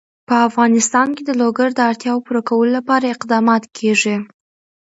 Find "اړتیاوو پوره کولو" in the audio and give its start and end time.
1.89-2.71